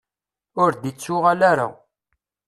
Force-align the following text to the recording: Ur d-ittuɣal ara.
Ur 0.63 0.71
d-ittuɣal 0.73 1.41
ara. 1.51 1.67